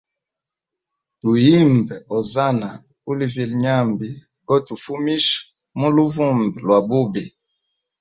Tu 1.19 1.29
yimbe 1.45 1.95
Ozana 2.17 2.69
uli 3.09 3.25
vilyenyambi 3.33 4.09
gotufumisha 4.47 5.35
muluvumbi 5.79 6.57
lwa 6.65 6.79
bubi. 6.87 7.23